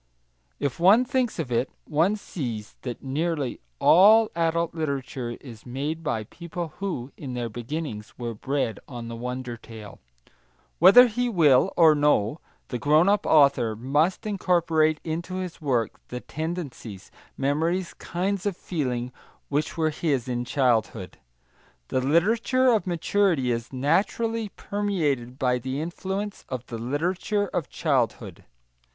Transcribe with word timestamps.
If 0.59 0.79
one 0.79 1.05
thinks 1.05 1.37
of 1.37 1.51
it, 1.51 1.69
one 1.85 2.15
sees 2.15 2.75
that 2.81 3.03
nearly 3.03 3.59
all 3.77 4.31
adult 4.35 4.73
literature 4.73 5.37
is 5.39 5.63
made 5.63 6.01
by 6.01 6.23
people 6.23 6.73
who, 6.79 7.11
in 7.17 7.35
their 7.35 7.49
beginnings, 7.49 8.15
were 8.17 8.33
bred 8.33 8.79
on 8.87 9.09
the 9.09 9.15
wonder 9.15 9.57
tale. 9.57 9.99
Whether 10.79 11.05
he 11.05 11.29
will 11.29 11.71
or 11.77 11.93
no, 11.93 12.39
the 12.69 12.79
grown 12.79 13.09
up 13.09 13.27
author 13.27 13.75
must 13.75 14.25
incorporate 14.25 14.99
into 15.03 15.35
his 15.35 15.61
work 15.61 16.01
the 16.07 16.19
tendencies, 16.21 17.11
memories, 17.37 17.93
kinds 17.93 18.47
of 18.47 18.57
feeling 18.57 19.11
which 19.49 19.77
were 19.77 19.91
his 19.91 20.27
in 20.27 20.45
childhood. 20.45 21.19
The 21.89 22.01
literature 22.01 22.69
of 22.73 22.87
maturity 22.87 23.51
is, 23.51 23.71
naturally, 23.71 24.49
permeated 24.49 25.37
by 25.37 25.59
the 25.59 25.79
influence 25.79 26.43
of 26.49 26.65
the 26.65 26.79
literature 26.79 27.49
of 27.49 27.69
childhood. 27.69 28.45